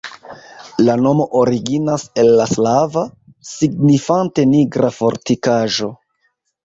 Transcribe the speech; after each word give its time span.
La 0.85 0.93
nomo 1.07 1.27
originas 1.41 2.05
el 2.23 2.31
la 2.39 2.47
slava, 2.53 3.05
signifante 3.53 4.47
nigra 4.55 4.91
fortikaĵo. 4.97 5.91